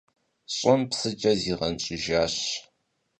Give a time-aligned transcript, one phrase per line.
[0.55, 2.35] ЩӀым псыкӀэ зигъэнщӀыжащ.